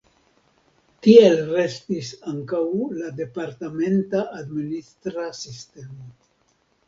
Tiel 1.07 1.35
restis 1.49 2.07
ankaŭ 2.31 2.61
la 3.01 3.11
departementa 3.19 4.23
administra 4.41 5.27
sistemo. 5.43 6.09